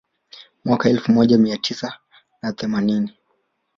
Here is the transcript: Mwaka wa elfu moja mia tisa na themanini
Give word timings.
Mwaka 0.65 0.83
wa 0.85 0.89
elfu 0.89 1.11
moja 1.11 1.37
mia 1.37 1.57
tisa 1.57 1.93
na 2.41 2.53
themanini 2.53 3.11